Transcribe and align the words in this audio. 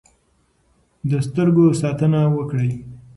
د 1.09 1.11
سترګو 1.27 1.65
ساتنه 1.81 2.19
وکړئ. 2.35 2.71